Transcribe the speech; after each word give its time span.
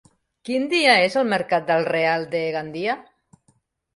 Quin 0.47 0.63
dia 0.71 0.95
és 1.01 1.17
el 1.21 1.27
mercat 1.33 1.67
del 1.67 1.85
Real 1.89 2.25
de 2.31 2.41
Gandia? 2.57 2.95